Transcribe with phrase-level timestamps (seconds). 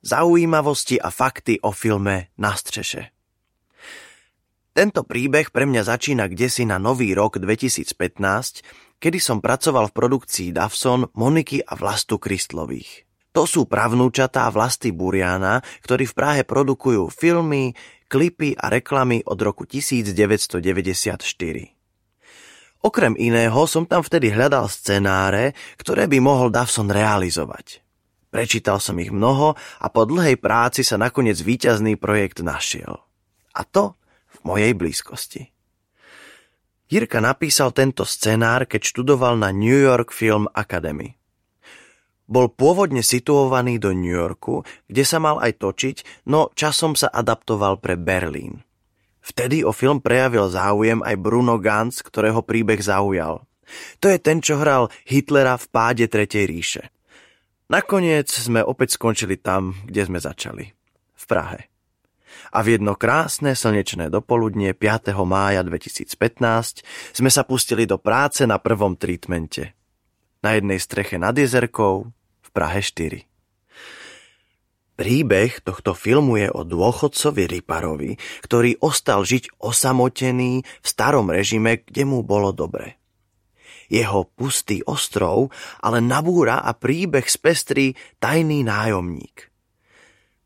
[0.00, 3.12] Zaujímavosti a fakty o filme Na střeše.
[4.72, 7.92] Tento príbeh pre mňa začína kdesi na nový rok 2015,
[8.96, 13.04] kedy som pracoval v produkcii Davson Moniky a Vlastu Kristlových.
[13.36, 17.76] To sú pravnúčatá Vlasty Buriana, ktorí v Prahe produkujú filmy,
[18.08, 21.20] klipy a reklamy od roku 1994.
[22.80, 27.84] Okrem iného som tam vtedy hľadal scenáre, ktoré by mohol Davson realizovať.
[28.30, 33.02] Prečítal som ich mnoho a po dlhej práci sa nakoniec výťazný projekt našiel.
[33.58, 33.98] A to
[34.30, 35.50] v mojej blízkosti.
[36.90, 41.18] Jirka napísal tento scenár, keď študoval na New York Film Academy.
[42.30, 45.96] Bol pôvodne situovaný do New Yorku, kde sa mal aj točiť,
[46.30, 48.62] no časom sa adaptoval pre Berlín.
[49.18, 53.42] Vtedy o film prejavil záujem aj Bruno Ganz, ktorého príbeh zaujal.
[54.02, 56.82] To je ten, čo hral Hitlera v páde Tretej ríše.
[57.70, 60.74] Nakoniec sme opäť skončili tam, kde sme začali.
[61.14, 61.70] V Prahe.
[62.50, 65.14] A v jedno krásne slnečné dopoludnie 5.
[65.22, 66.82] mája 2015
[67.14, 69.78] sme sa pustili do práce na prvom treatmente.
[70.42, 72.10] Na jednej streche nad jezerkou
[72.42, 73.22] v Prahe 4.
[74.98, 82.02] Príbeh tohto filmu je o dôchodcovi Riparovi, ktorý ostal žiť osamotený v starom režime, kde
[82.02, 82.99] mu bolo dobre
[83.90, 85.50] jeho pustý ostrov,
[85.82, 89.50] ale nabúra a príbeh spestrí tajný nájomník.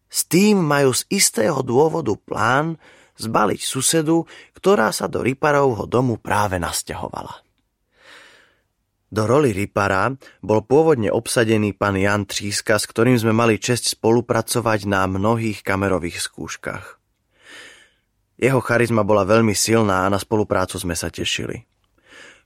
[0.08, 2.80] S tým majú z istého dôvodu plán
[3.20, 4.24] zbaliť susedu,
[4.56, 7.44] ktorá sa do Riparovho domu práve nasťahovala.
[9.14, 10.10] Do roli Ripara
[10.42, 16.18] bol pôvodne obsadený pán Jan Tříska, s ktorým sme mali čest spolupracovať na mnohých kamerových
[16.18, 16.98] skúškach.
[18.34, 21.62] Jeho charizma bola veľmi silná a na spoluprácu sme sa tešili.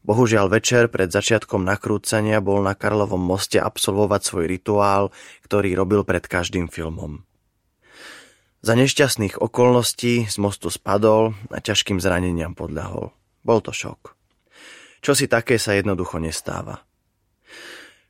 [0.07, 5.03] Bohužiaľ večer pred začiatkom nakrúcania bol na Karlovom moste absolvovať svoj rituál,
[5.45, 7.27] ktorý robil pred každým filmom.
[8.59, 13.15] Za nešťastných okolností z mostu spadol a ťažkým zraneniam podľahol.
[13.47, 14.19] Bol to šok.
[14.99, 16.83] Čo si také sa jednoducho nestáva.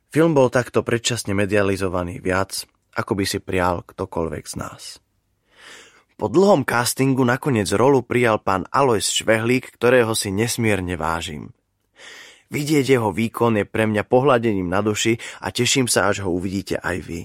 [0.09, 2.65] Film bol takto predčasne medializovaný viac,
[2.97, 4.97] ako by si prial ktokoľvek z nás.
[6.17, 11.53] Po dlhom castingu nakoniec rolu prijal pán Alois Švehlík, ktorého si nesmierne vážim.
[12.49, 16.81] Vidieť jeho výkon je pre mňa pohľadením na duši a teším sa, až ho uvidíte
[16.81, 17.21] aj vy.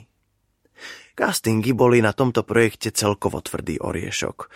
[1.14, 4.50] Castingy boli na tomto projekte celkovo tvrdý oriešok.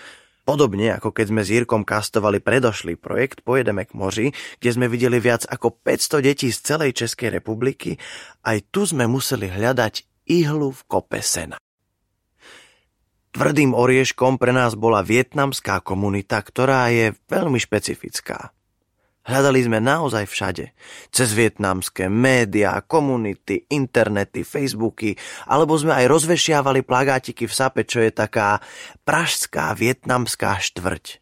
[0.49, 4.27] Podobne ako keď sme s Jirkom kastovali predošlý projekt Pojedeme k moři,
[4.61, 8.01] kde sme videli viac ako 500 detí z celej Českej republiky,
[8.49, 11.61] aj tu sme museli hľadať ihlu v kope sena.
[13.37, 18.51] Tvrdým orieškom pre nás bola vietnamská komunita, ktorá je veľmi špecifická.
[19.29, 20.73] Hľadali sme naozaj všade.
[21.13, 28.09] Cez vietnamské médiá, komunity, internety, Facebooky, alebo sme aj rozvešiavali plagátiky v Sape, čo je
[28.09, 28.65] taká
[29.05, 31.21] pražská vietnamská štvrť.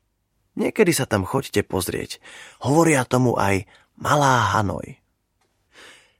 [0.54, 2.22] Niekedy sa tam choďte pozrieť.
[2.62, 3.66] Hovoria tomu aj
[3.98, 4.96] Malá Hanoj.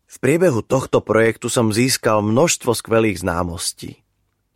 [0.07, 4.03] V priebehu tohto projektu som získal množstvo skvelých známostí.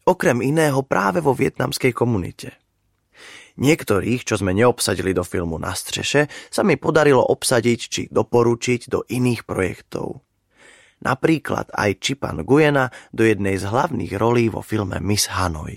[0.02, 2.59] Okrem iného práve vo vietnamskej komunite.
[3.60, 9.04] Niektorých, čo sme neobsadili do filmu Na střeše, sa mi podarilo obsadiť či doporučiť do
[9.04, 10.25] iných projektov.
[11.04, 15.76] Napríklad aj Čipan Gujena do jednej z hlavných rolí vo filme Miss Hanoi.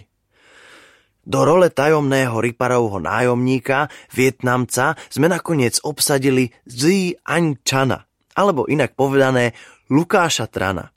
[1.23, 8.03] Do role tajomného Riparovho nájomníka, Vietnamca, sme nakoniec obsadili Zi Anh Chana,
[8.35, 9.55] alebo inak povedané
[9.88, 10.91] Lukáša Trana.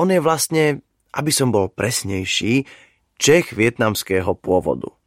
[0.00, 0.80] On je vlastne,
[1.12, 2.64] aby som bol presnejší,
[3.20, 4.99] Čech vietnamského pôvodu.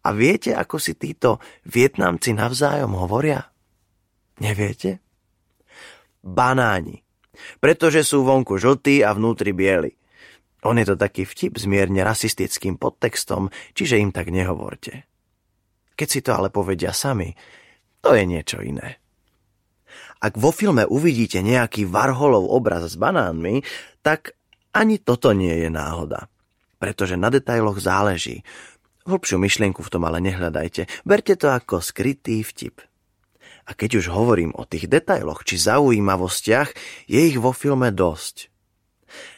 [0.00, 3.44] A viete, ako si títo Vietnamci navzájom hovoria?
[4.40, 5.04] Neviete?
[6.24, 7.04] Banáni.
[7.60, 9.92] Pretože sú vonku žltí a vnútri bieli.
[10.64, 15.08] On je to taký vtip s mierne rasistickým podtextom, čiže im tak nehovorte.
[15.96, 17.32] Keď si to ale povedia sami,
[18.00, 19.00] to je niečo iné.
[20.20, 23.64] Ak vo filme uvidíte nejaký Varholov obraz s banánmi,
[24.04, 24.36] tak
[24.76, 26.28] ani toto nie je náhoda.
[26.76, 28.44] Pretože na detailoch záleží.
[29.10, 31.02] Hlbšiu myšlienku v tom ale nehľadajte.
[31.02, 32.78] Berte to ako skrytý vtip.
[33.66, 36.70] A keď už hovorím o tých detailoch či zaujímavostiach,
[37.10, 38.50] je ich vo filme dosť.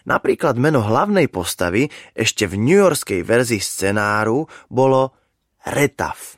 [0.04, 5.16] Napríklad meno hlavnej postavy ešte v newyorskej verzii scenáru bolo
[5.64, 6.36] Retaf.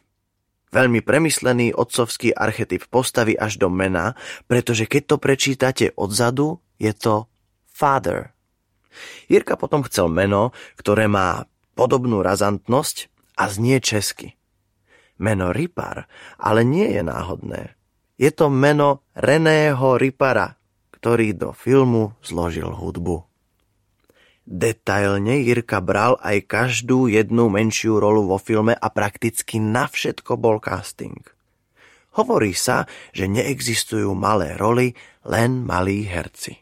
[0.75, 4.19] Veľmi premyslený otcovský archetyp postavy až do mena,
[4.51, 7.31] pretože keď to prečítate odzadu, je to
[7.71, 8.35] Father.
[9.31, 11.47] Jirka potom chcel meno, ktoré má
[11.79, 14.35] podobnú razantnosť, a znie česky.
[15.19, 17.79] Meno Ripar ale nie je náhodné.
[18.15, 20.55] Je to meno Reného Ripara,
[20.95, 23.27] ktorý do filmu zložil hudbu.
[24.45, 30.61] Detailne Jirka bral aj každú jednu menšiu rolu vo filme a prakticky na všetko bol
[30.61, 31.25] casting.
[32.15, 34.95] Hovorí sa, že neexistujú malé roly,
[35.27, 36.61] len malí herci.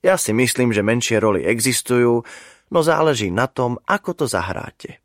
[0.00, 2.22] Ja si myslím, že menšie roly existujú,
[2.70, 5.02] no záleží na tom, ako to zahráte.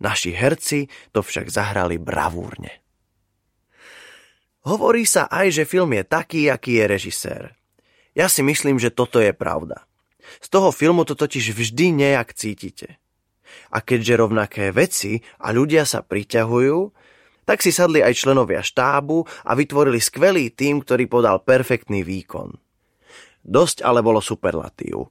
[0.00, 2.80] Naši herci to však zahrali bravúrne.
[4.64, 7.42] Hovorí sa aj, že film je taký, aký je režisér.
[8.12, 9.88] Ja si myslím, že toto je pravda.
[10.40, 13.00] Z toho filmu to totiž vždy nejak cítite.
[13.72, 16.78] A keďže rovnaké veci a ľudia sa priťahujú,
[17.48, 22.54] tak si sadli aj členovia štábu a vytvorili skvelý tým, ktorý podal perfektný výkon.
[23.42, 25.08] Dosť ale bolo superlatív.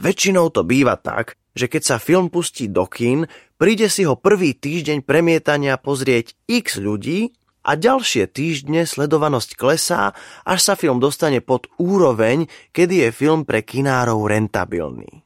[0.00, 3.28] Väčšinou to býva tak, že keď sa film pustí do kín,
[3.60, 10.16] príde si ho prvý týždeň premietania pozrieť x ľudí a ďalšie týždne sledovanosť klesá,
[10.48, 15.20] až sa film dostane pod úroveň, kedy je film pre kinárov rentabilný.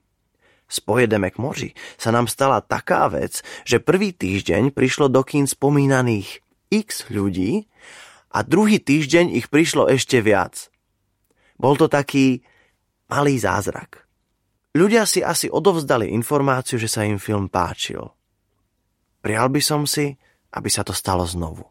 [0.74, 6.42] Pojedeme k moři sa nám stala taká vec, že prvý týždeň prišlo do kín spomínaných
[6.74, 7.70] x ľudí
[8.34, 10.74] a druhý týždeň ich prišlo ešte viac.
[11.54, 12.42] Bol to taký
[13.06, 14.02] malý zázrak.
[14.74, 18.10] Ľudia si asi odovzdali informáciu, že sa im film páčil.
[19.24, 20.12] Prial by som si,
[20.52, 21.64] aby sa to stalo znovu.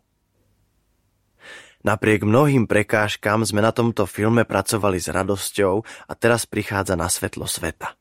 [1.85, 7.45] Napriek mnohým prekážkam sme na tomto filme pracovali s radosťou a teraz prichádza na svetlo
[7.45, 7.93] sveta.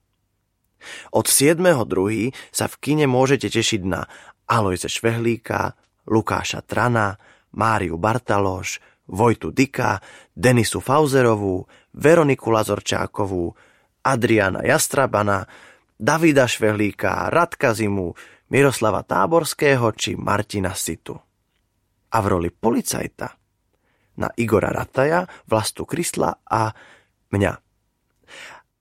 [1.12, 2.32] Od 7.2.
[2.48, 4.08] sa v kine môžete tešiť na
[4.48, 5.76] Alojze Švehlíka,
[6.08, 7.20] Lukáša Trana,
[7.52, 10.00] Máriu Bartaloš, Vojtu Dika,
[10.32, 13.52] Denisu Fauzerovú, Veroniku Lazorčákovú,
[14.02, 15.46] Adriana Jastrabana,
[16.02, 18.10] Davida Švehlíka, Radka Zimu,
[18.50, 21.14] Miroslava Táborského či Martina Situ.
[22.10, 23.30] A v roli policajta
[24.18, 26.74] na Igora Rataja, Vlastu Krysla a
[27.30, 27.52] mňa.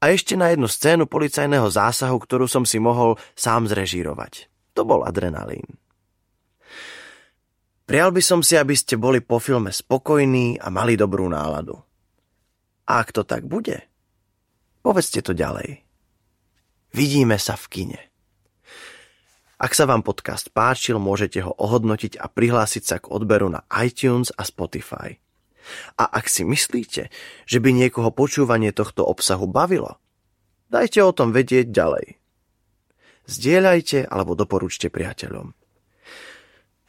[0.01, 4.49] A ešte na jednu scénu policajného zásahu, ktorú som si mohol sám zrežírovať.
[4.73, 5.77] To bol adrenalín.
[7.85, 11.77] Prial by som si, aby ste boli po filme spokojní a mali dobrú náladu.
[12.89, 13.77] A ak to tak bude,
[14.81, 15.90] povedzte to ďalej.
[16.91, 18.11] Vidíme sa v kine.
[19.61, 24.33] Ak sa vám podcast páčil, môžete ho ohodnotiť a prihlásiť sa k odberu na iTunes
[24.33, 25.21] a Spotify.
[26.01, 27.13] A ak si myslíte,
[27.45, 30.01] že by niekoho počúvanie tohto obsahu bavilo,
[30.73, 32.17] dajte o tom vedieť ďalej.
[33.29, 35.53] Zdieľajte alebo doporučte priateľom.